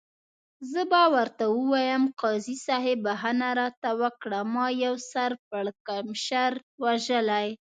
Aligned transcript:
زه 0.71 0.81
به 0.91 1.03
ورته 1.13 1.43
ووایم، 1.49 2.03
قاضي 2.21 2.55
صاحب 2.65 2.97
بخښنه 3.05 3.49
راته 3.59 3.89
وکړه، 4.01 4.39
ما 4.53 4.65
یو 4.83 4.95
سر 5.11 5.31
پړکمشر 5.49 6.51
وژلی. 6.83 7.47